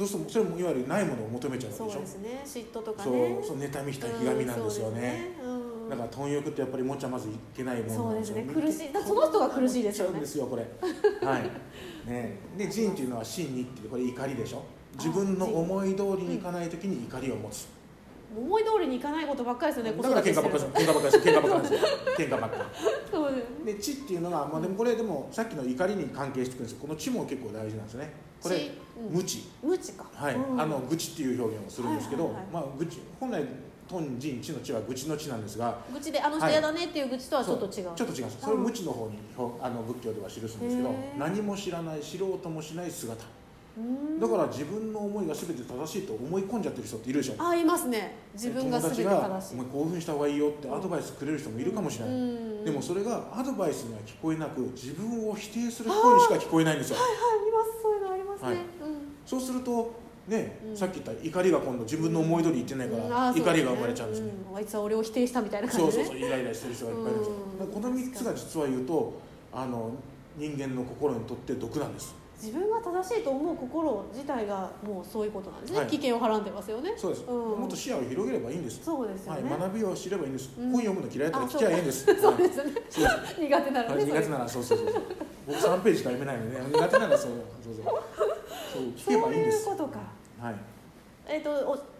[0.00, 1.92] そうするとそれもいわゆるないものを求めちゃうわけでしょ？
[1.92, 2.42] そうですね。
[2.44, 5.90] 嫉妬とかそうねそう妬みひたひがみなんですよね,、うんねうん。
[5.90, 8.62] だから貪欲ってやっぱり持っちゃまずいけないものなんですよそうですね。
[8.62, 8.92] 苦しい。
[8.92, 10.12] だその人が苦しいですよね。
[10.12, 10.62] そうですよこれ。
[11.26, 11.50] はい。
[12.10, 12.38] ね。
[12.56, 14.62] で仁っていうのは真にっていうこれ怒りでしょ？
[14.96, 17.68] 自分の思い通りにいかない時に怒りを持つ、
[18.36, 20.02] 思い通りにいかないことばっかりですよね。
[20.02, 21.84] だから喧嘩ばっかりです喧嘩ばっかりです喧嘩ばっかりです
[22.22, 22.56] 喧嘩ばっか
[23.12, 23.46] そうです。
[23.66, 28.70] りで知っていうのがまあでもこれでもさっきの怒りに関係してくるんですこの知も結構大事なんですよねこれ
[29.10, 29.48] 無知。
[29.62, 30.06] 無知か。
[30.14, 30.60] はい、うん。
[30.60, 32.52] あの愚痴っていう表現をするんですけど、はいはいはい。
[32.52, 32.98] まあ愚痴。
[33.18, 33.44] 本来
[33.88, 36.52] トンジンチの地は愚痴の地なんですが愚痴であの人はい。
[36.52, 38.26] 嫌だねっていう愚痴とはちょっと違う、ちょっと違う。
[38.40, 43.24] それを無知の方にほあの仏教では記すんですけど何も知らない知ろうともしない姿。
[44.20, 47.34] だから自分の思いが全て正しいと思い込んじゃってる人っているでしょ？
[47.38, 48.16] あいますね。
[48.34, 49.54] 自分が全て正しい。
[49.54, 52.64] お前興奮した方がいいよってアドバイスくれる人もいるかもしれない、うん。
[52.64, 56.96] でもそれがアドバイスには聞こえなく自分を否定する声にしか聞こえないんですよ。
[56.96, 57.99] はいありますそう
[58.40, 58.56] ますね、はい。
[58.56, 58.64] うん。
[59.26, 59.92] そうすると
[60.28, 60.76] ね、うん。
[60.76, 64.56] さっき言った怒りが今度自分の思い通り言ってないから、怒りが生まれちゃうんですよ、うん。
[64.56, 65.86] あいつは俺を否定したみたいな感じで。
[65.86, 67.34] ねそうそうそうイライラしてる人がいっぱいいるんですよ、
[67.72, 69.12] この3つが実は言うと
[69.52, 69.92] あの
[70.36, 75.88] 人間の心にとって毒なんです自分が正しいと思う心自体がもうそういうことなんですね、はい。
[75.88, 76.94] 危険をはらんでますよね。
[76.96, 77.60] そうです、うん。
[77.60, 80.70] もっと視野を広げればいいんです、そうですよはい、ね、学びを知ればいいんです、うん。
[80.72, 82.06] 本読むの嫌いだったら聞きゃいいんです。
[82.16, 82.72] そうはいですよね。
[83.38, 85.02] 苦手ならね、はい、苦手ならそうそうそうそう。
[85.46, 87.30] 僕3ページしか読めないので、ね、苦手ならそう。
[87.62, 87.84] そうそう。
[88.72, 89.66] そう聞けそういばいいんです。
[89.68, 89.98] うことか。
[90.40, 90.54] はい
[91.30, 91.50] えっ、と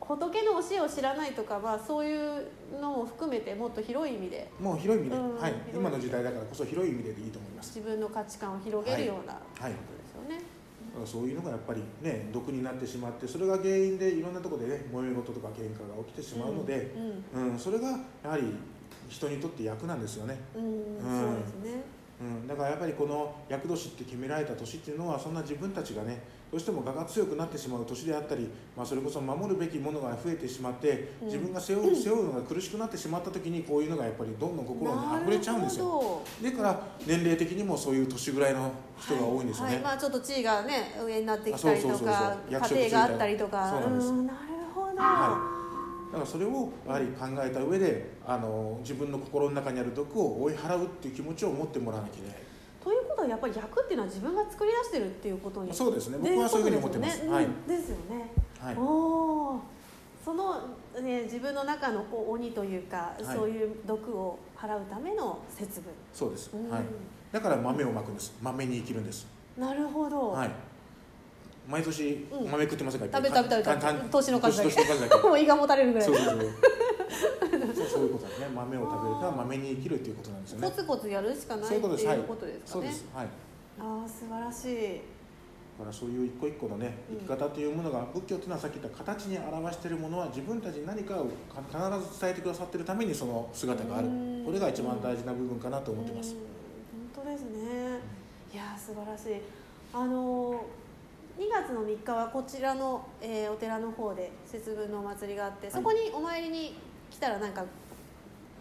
[0.01, 2.49] お仏の教えを知らないとかはそういう
[2.81, 4.51] のも含めてもっと広い意味で。
[4.59, 5.37] もう広い意味で、うん。
[5.37, 5.55] はい。
[5.73, 7.79] 今の時代だからこそ広い意味ででいいと思います。
[7.79, 10.43] 自分の価値観を広げるようなこはいとですよね、
[10.93, 16.93] だからそういうのがやっぱりね毒になってしまってそれが原因でいろんなところでね揉め事とか喧嘩が起きてしまうので、
[17.35, 17.59] うんうん。
[17.59, 17.89] それが
[18.25, 18.43] やはり
[19.09, 20.63] 人にとって役なんですよね、うん。
[20.99, 21.83] そうですね
[22.21, 31.27] うん、だからやっぱりこの厄年って決められた年っていうのはそんな自分たちがねどうしても我が強くなってしまう年であったり、まあ、それこそ守るべきものが増えてしまってうん。
[31.29, 39.83] 自分が背負う,、背負うのが苦しくなってしまった時にこういうのがやっぱりどんどん心に溢れちゃうんですよよだから年齢的にもそういう年ぐらいの人が多いんですよね、はい。
[39.85, 43.71] まあちょっと地位がね上になってきたりとあそうそうそうか家庭があったりとか。
[43.71, 44.39] そうなんですんなる
[44.75, 45.60] ほど、は
[46.11, 52.37] だからそれをやはり考えた上であの自分の心の中にある毒を追い払うっていう気持ちを持ってもらわなきゃいけない。
[52.83, 56.19] ということはやっぱり役っていうのは自分が作り出してるっていうことにそうですね。
[56.21, 57.19] 僕はそういうふうに思ってます。
[57.19, 58.77] ですよね、はい。
[58.77, 59.61] おお
[60.25, 60.55] その、
[61.01, 63.37] ね、自分の中のこう鬼というか、はい。
[63.37, 66.71] そういう毒を払うための節分、そうです、うん。
[66.71, 66.83] はい、
[67.31, 68.35] だから豆をまくんです。
[68.43, 69.27] 豆に生きるんです。
[69.57, 70.51] なるほど、はい
[71.71, 72.51] 毎年うん。
[72.51, 75.17] 豆食ってませんか、食べ食べ食べたた年の数だけ。
[75.29, 76.07] もう胃がもたれるぐらい。
[76.07, 76.39] そうそうそう。
[77.91, 78.49] そういうことですね。
[78.55, 80.69] 豆を食べるか豆に生きるっていうことなんですよね。
[80.69, 82.59] コツコツやるしかないっていうことですはいいうことです。
[82.61, 83.05] かそうねです。
[83.15, 83.27] はい。
[83.79, 84.65] ああ素晴らし
[84.97, 85.01] い。
[85.79, 87.17] だからそういう一個一個のねうん。
[87.19, 94.09] 生き方というものが、仏教というのはさっき言った形に表しているものは自分たちに何かをか必ず伝えてくださっているためにその姿がある。
[94.09, 94.43] うん。
[94.45, 96.35] これが一番大事な部分かなと思ってます。
[96.35, 96.39] うん。
[97.15, 97.99] 本当ですね。
[98.53, 99.41] いやー素晴らしい。
[99.93, 100.57] あのー
[101.41, 106.77] 2月の3日はこちらの、えーお寺の方で節分のお祭りがあってそこにお参りに
[107.11, 107.65] 来たらなんか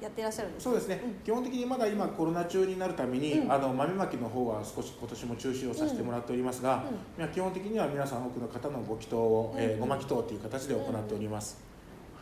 [0.02, 0.70] やっていらっしゃるんですか？
[0.70, 1.14] そうですね、うん。
[1.16, 3.52] 基本的にまだ今コロナ中になるために、うん。
[3.52, 6.86] あの豆まきの方は少し今年も中止をさせてもらっておりますが、
[7.20, 7.28] うん。
[7.28, 11.60] 基本的には皆さん多くの方のご祈祷を、えーうんごま祈祷という形で行っております、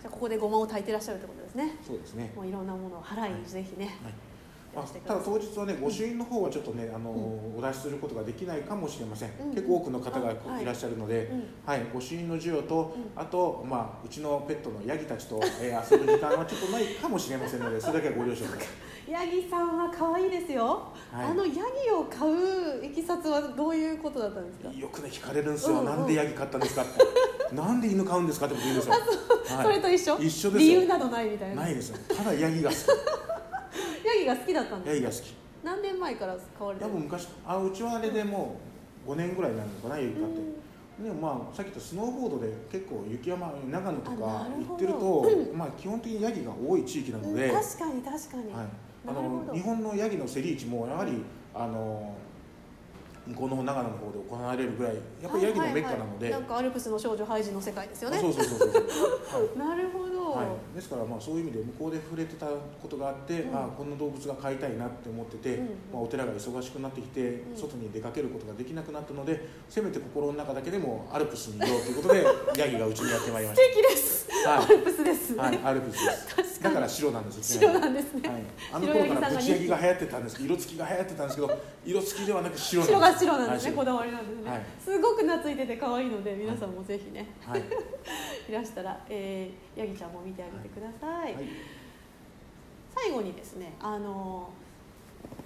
[0.02, 1.78] じゃあここでごまを炊いてらっしゃるってことですね。
[1.86, 2.34] そうですね。
[2.36, 3.40] もういろんなものを払い。
[3.40, 4.12] にぜひね、はい。
[4.12, 4.12] や
[4.78, 10.62] まあただ当日はね御朱印の方はちょっとねあの、お出しすることができないかもしれません、うん結構多くの方がい。
[10.62, 11.44] いらっしゃるので、うん。
[11.66, 13.22] はい、御朱印の授与と、うん。
[13.22, 18.68] あと、まあ、うちのペットのヤギたちと、 えー遊ぶ時間はちょっとないかもしれませんのでそれだけはご了承ください。
[19.12, 20.66] ヤギさんは可愛いですよ、
[21.12, 21.26] はい。
[21.28, 21.60] あのヤギ
[21.92, 26.84] を飼ういきさつはどういうことだったんですか、よくね聞かれるんですよ、なんでヤギ飼ったんですか？
[26.84, 26.86] っ
[27.50, 28.46] てなんで犬飼うんですか？
[28.46, 28.94] ってこと言うんですよ、
[29.58, 29.66] はい。
[29.66, 30.18] それと一緒？
[30.20, 30.52] 一緒ですよ。
[30.60, 31.62] 理由などないみたいな。
[31.64, 31.98] ないですよ。
[32.16, 32.70] ただヤギが
[34.28, 35.36] が好きだったんきですヤギが好き。
[35.64, 36.92] 何年前から飼われてる？
[36.92, 38.58] 多分昔あうちはあれでも
[39.08, 48.66] う5年ぐらいになるのかなヤギ飼って、でもまあさっき言ったスノーボードで結構雪山長野とあか行ってると、まあ、基本的にヤギが多い地域なので、うん確かに確かに、はい、
[49.08, 52.16] あの日本のヤギの競り市もやはりあの
[53.28, 56.32] 向こうの方長野の方で行われるぐらいやっぱりヤギのメッカなので、はいはい。
[56.32, 58.18] はいなんかアルプスの少女ハイジの世界ですよね。
[58.18, 58.70] あそうそうそうそう。
[58.70, 60.46] そう、 なるほど、はい。
[60.48, 63.56] はい、ですからまあそういう意味で向こうで触れてたことがあって、うん。
[63.56, 67.56] あこの動物が飼いたいなって思ってて、うんまあ、お寺が忙しくなってきて、ん。
[67.56, 72.26] 外に出かけることができなくなったのでせめて心の中だけでもアルプスにいようということで
[72.58, 76.36] ヤギがうちにやってまいりまし素敵です、はいアルプスですね、た、はい、アルプスです。
[76.36, 76.64] 確かに。
[76.64, 84.62] だから白なんです白なんですね、はい、あの頃からぶち焼きが流行ってたんですけど色付きが流行ってたんですけど色付きではなく白白が白なんですね、はいこだわりなんですね、はい。
[84.84, 87.62] すごく懐いてて可愛いので皆さんもぜひね、はい、
[88.50, 91.46] い、 らしたら、えー、ヤギちゃんも見てあげてください、はい。
[92.96, 94.50] 最後にですねあの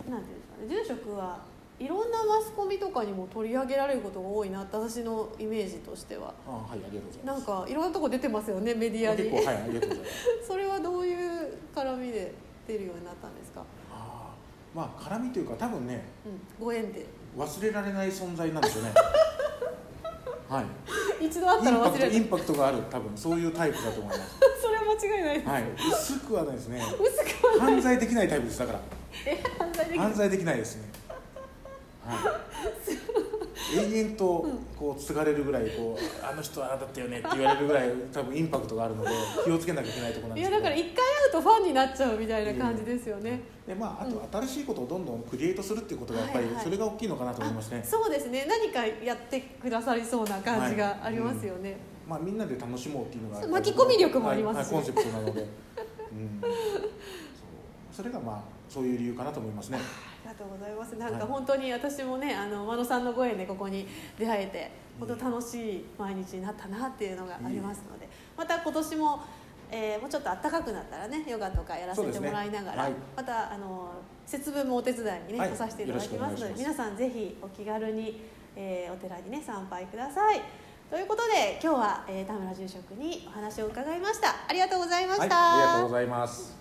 [0.09, 1.39] なんていうんですかね住職は
[1.81, 6.31] いろんなマスコミとかにも取り上げられることが多いなって私のイメージとしては。
[6.47, 9.23] あはいありがとうございまなんすかいろんなとこ出てますよねメディアに。
[9.23, 10.11] 結構はいありがとうございます。
[10.47, 12.31] それはどういう絡みで
[12.67, 17.03] 出るようになったんですか、あーまあ絡みというか多分ねうん、ご縁で。
[17.35, 18.93] 忘れられない存在なんですよね。
[20.47, 21.25] はい。
[21.25, 22.19] 一度会ったら忘れる。
[22.19, 24.37] ンパクトがある多分そういうタイプだと思います。
[24.61, 25.63] それ間違いないです、はい。
[25.91, 26.83] 薄くはないですね。
[26.99, 27.73] 薄くはない。
[27.73, 28.79] 犯罪できないタイプですだから。
[29.25, 30.81] え犯罪でき犯罪できないですね。
[30.83, 31.00] はい
[33.73, 34.45] 永遠と
[34.77, 39.09] こう継がれるぐらいこうあの人はああだったよねって言われるぐらい多分インパクトがあるので
[39.45, 40.63] 気をつけなきゃいけないところなんいですけど。
[40.65, 46.63] やだから一回会うとファンになっちゃうみたいな感じですよね、でまあ、あと新しいことをどんどんクリエイトするっていうことがやっぱりはいはい。
[46.63, 48.45] それが大きいのかなと思いますね、そうですね。
[48.47, 51.77] 何かやってくださりそうな感じがありますよね、
[52.09, 54.83] まあ、みんなで楽しもうっていうのが巻き込み力もありますしはい。
[54.83, 56.51] はいコンセプトなので、うん、そう。
[57.93, 59.79] それがまあそういう理由かなと思いますね
[60.31, 60.95] がとうございます。
[60.95, 69.19] なんはいか本当に私もねあの真野さんのご縁でここに出会えて本当楽しい毎日になったなっていうのがありますのでまた今年も、
[69.69, 72.81] えーもうちょっと暖かくなったらねヨガとかやらせてもらいながら、ね。
[72.83, 72.93] はい。
[73.17, 73.91] またあの
[74.25, 75.49] 節分もお手伝いにね、はい。
[75.49, 78.21] 来させていただきますので皆さんぜひお気軽に、
[78.55, 80.41] えーお寺にね参拝ください。
[80.89, 84.35] ということで今日は、えー田村住職にお話を伺いました。
[84.47, 86.60] ありがとうございました、はいありがとうございます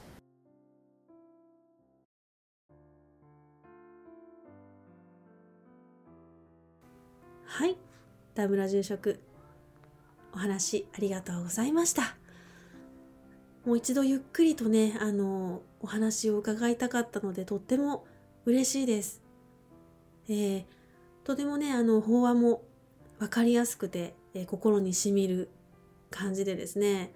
[8.40, 9.20] 田村住職
[10.32, 12.16] お話ありがとうございました。
[13.66, 18.06] もう一度ゆっくりとねあのお話を伺いたかったのでとっても
[18.46, 19.20] 嬉しいです。
[20.28, 20.64] えー
[21.22, 22.62] とてもねあの法話も
[23.18, 25.50] 分かりやすくて、えー心にしみる
[26.10, 27.12] 感じでですね、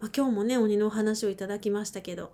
[0.00, 2.32] まあ、今日もね鬼のお話をいただきましたけど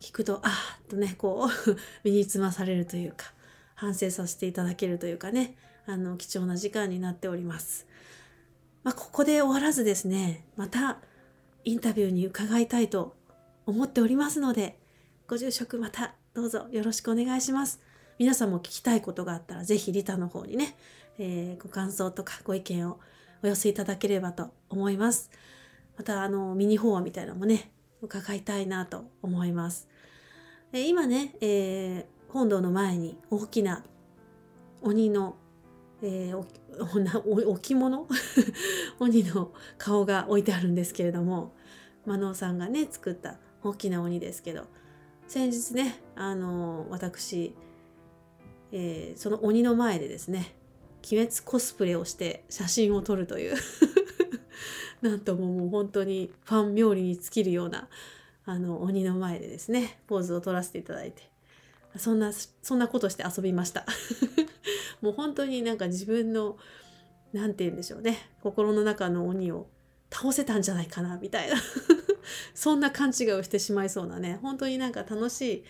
[0.00, 3.34] 聞くとああとねこう 身につまされるというか
[3.74, 7.86] 反省させていただけるというかねあの貴重な時間になっております。
[8.82, 10.98] まあ、ここで終わらずですねまた
[11.64, 13.14] インタビューに伺いたいと
[13.66, 14.78] 思っておりますので
[15.26, 17.80] ご住職またどうぞよろしくお願いします。
[18.18, 20.76] 皆さんも聞きたいことがあったらぜひリタの方にね、
[21.18, 22.98] えーご感想とかご意見を
[23.42, 25.30] お寄せいただければと思います。
[25.96, 27.70] またあのミニ法話みたいなのもね
[28.02, 29.88] 伺いたいなと思います。
[30.72, 33.82] え今ね、えー本堂の前に大きな
[34.82, 35.36] 鬼の、
[36.02, 36.46] えーお
[36.96, 38.06] おな お置物？
[39.00, 41.54] 鬼の顔が置いてあるんですけれども
[42.06, 44.66] マノさんがね作った大きな鬼ですけど
[45.28, 47.54] 先日ねあの私、
[48.72, 50.54] えーその鬼の前でですね
[51.10, 53.56] 鬼滅コスプレをして写真を撮るという
[55.02, 57.88] なんとももう本当にファン冥利に尽きるような
[58.44, 61.29] あの鬼の前でですねポーズを撮らせていただいて
[61.96, 63.84] そんなそんなことして遊びました。
[65.00, 66.56] もう本当になんか自分の
[67.32, 68.18] なんて言うんでしょうね。
[68.42, 69.68] 心の中の鬼を
[70.10, 71.56] 倒せたんじゃないかなみたいな。
[72.54, 74.38] そんな勘違いをしてしまいそうなね。
[74.42, 75.64] 本当になんか楽しい、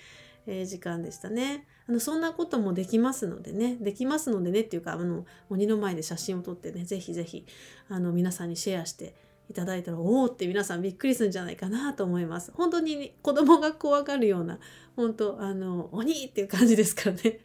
[0.46, 1.66] えー時間でしたね。
[1.88, 3.76] あのそんなこともできますのでね。
[3.80, 7.46] できますのでねっていうかあの鬼の前で写真を撮ってねぜひぜひ
[7.88, 9.14] あの皆さんにシェアして
[9.50, 12.52] いただいたらおおって皆さんびっくりするんじゃないかなと思います。
[12.52, 14.60] 本当に子供が怖がるような
[14.94, 17.40] 本当あの鬼っていう感じですからね。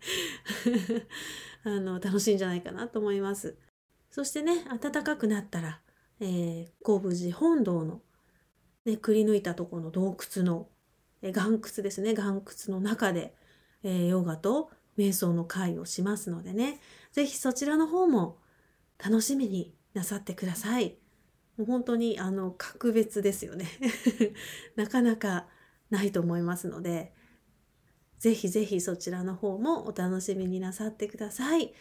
[1.65, 3.57] あの楽しいんじゃないかなと思います。
[4.11, 5.81] そしてね暖かくなったら、
[6.19, 8.03] えー、神武寺本堂の、
[8.85, 10.69] ね、くり抜いたとこの洞窟の、
[11.23, 12.11] えー岩窟ですね。
[12.11, 13.33] 岩窟の中で、
[13.81, 16.79] えーヨガと瞑想の会をしますのでね。
[17.13, 18.37] 是非そちらの方も
[19.03, 20.99] 楽しみになさってください。
[21.57, 23.65] もう本当にあの格別ですよね。
[24.75, 25.47] なかなか
[25.89, 27.13] ないと思いますので、
[28.19, 31.73] ぜひぜひそちらの方もお楽しみになさってください。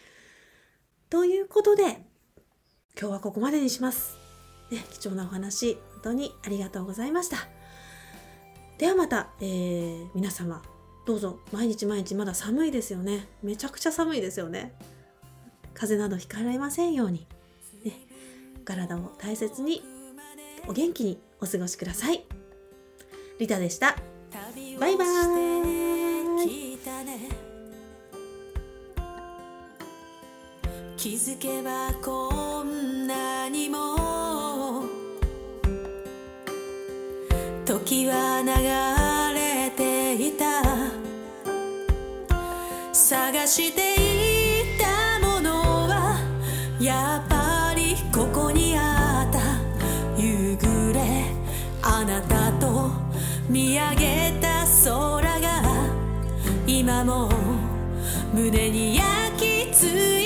[1.09, 2.05] ということで、
[2.99, 4.15] 今日はここまでにします。
[4.71, 7.37] ね、貴重なお話、本当にありがとうございました。
[8.77, 10.61] ではまた、えー皆様、
[11.05, 13.27] どうぞ毎日毎日まだ寒いですよね。
[13.43, 14.73] めちゃくちゃ寒いですよね。
[15.73, 17.27] 風邪などひかれませんように。
[18.65, 19.81] 体を大切に
[20.67, 22.25] お元気にお過ごしください。
[23.39, 23.95] リタでした。
[24.79, 26.75] バイバーイ。
[30.97, 34.85] 気づけばこんなにも
[37.63, 38.49] 時は流
[39.39, 40.63] れていた
[42.91, 46.17] 探していたものは
[46.79, 47.34] やっぱ
[52.15, 52.91] なたと
[53.49, 55.61] 見上げた空が
[56.65, 57.29] 今も
[58.33, 59.05] 胸に焼
[59.37, 60.24] き付いて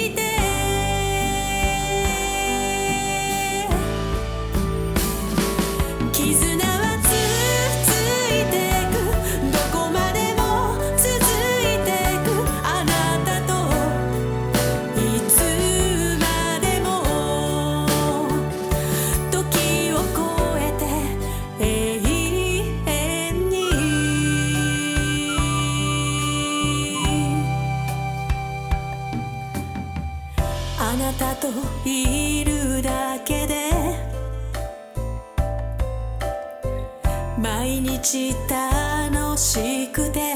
[38.02, 40.36] 日楽しくて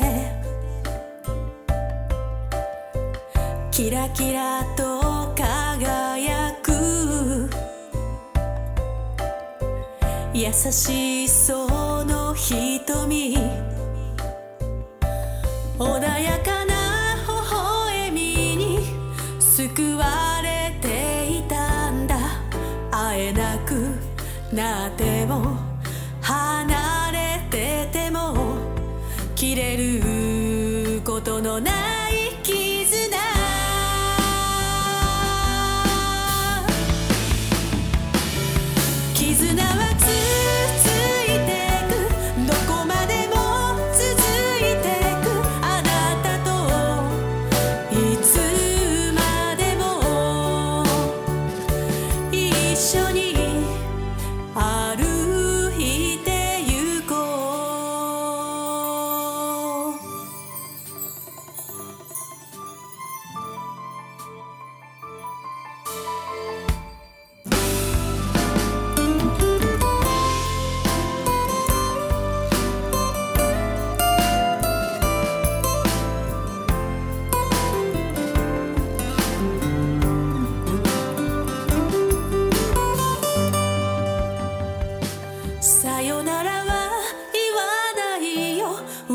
[3.71, 7.49] キラキラと輝く
[10.33, 13.37] 優しいその瞳
[15.79, 18.79] 穏やかな微笑みに
[19.39, 22.17] 救われていたんだ。
[22.91, 23.95] 会えなく
[24.53, 25.62] なっても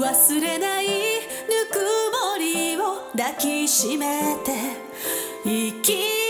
[0.09, 0.91] 忘れないぬ
[1.71, 4.53] くもりを抱きしめて
[5.45, 6.28] 生き